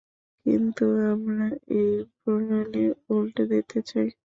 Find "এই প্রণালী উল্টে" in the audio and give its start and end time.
1.75-3.43